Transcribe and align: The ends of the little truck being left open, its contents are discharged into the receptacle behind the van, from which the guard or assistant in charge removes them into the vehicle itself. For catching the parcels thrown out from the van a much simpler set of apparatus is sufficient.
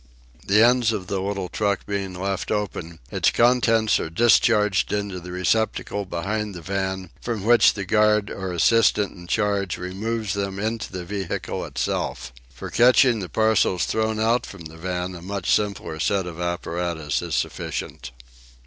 The 0.47 0.63
ends 0.65 0.91
of 0.91 1.05
the 1.05 1.21
little 1.21 1.47
truck 1.47 1.85
being 1.85 2.15
left 2.15 2.49
open, 2.49 2.97
its 3.11 3.29
contents 3.29 3.99
are 3.99 4.09
discharged 4.09 4.91
into 4.91 5.19
the 5.19 5.31
receptacle 5.31 6.05
behind 6.05 6.55
the 6.55 6.61
van, 6.63 7.11
from 7.21 7.43
which 7.45 7.75
the 7.75 7.85
guard 7.85 8.31
or 8.31 8.51
assistant 8.51 9.15
in 9.15 9.27
charge 9.27 9.77
removes 9.77 10.33
them 10.33 10.57
into 10.57 10.91
the 10.91 11.05
vehicle 11.05 11.63
itself. 11.65 12.33
For 12.51 12.71
catching 12.71 13.19
the 13.19 13.29
parcels 13.29 13.85
thrown 13.85 14.19
out 14.19 14.43
from 14.43 14.61
the 14.65 14.77
van 14.77 15.13
a 15.13 15.21
much 15.21 15.51
simpler 15.53 15.99
set 15.99 16.25
of 16.25 16.41
apparatus 16.41 17.21
is 17.21 17.35
sufficient. 17.35 18.09